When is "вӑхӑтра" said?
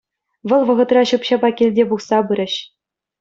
0.69-1.03